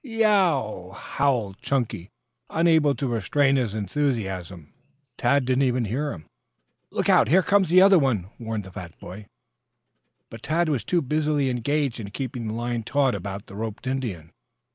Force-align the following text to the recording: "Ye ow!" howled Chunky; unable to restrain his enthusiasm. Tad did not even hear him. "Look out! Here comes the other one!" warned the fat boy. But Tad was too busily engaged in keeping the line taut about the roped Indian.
"Ye 0.03 0.25
ow!" 0.25 0.93
howled 0.97 1.61
Chunky; 1.61 2.09
unable 2.49 2.95
to 2.95 3.07
restrain 3.07 3.55
his 3.55 3.75
enthusiasm. 3.75 4.73
Tad 5.15 5.45
did 5.45 5.59
not 5.59 5.65
even 5.65 5.85
hear 5.85 6.11
him. 6.11 6.25
"Look 6.89 7.07
out! 7.07 7.27
Here 7.27 7.43
comes 7.43 7.69
the 7.69 7.83
other 7.83 7.99
one!" 7.99 8.31
warned 8.39 8.63
the 8.63 8.71
fat 8.71 8.97
boy. 8.99 9.27
But 10.31 10.41
Tad 10.41 10.69
was 10.69 10.83
too 10.83 11.03
busily 11.03 11.51
engaged 11.51 11.99
in 11.99 12.09
keeping 12.09 12.47
the 12.47 12.53
line 12.53 12.81
taut 12.81 13.13
about 13.13 13.45
the 13.45 13.53
roped 13.53 13.85
Indian. 13.85 14.31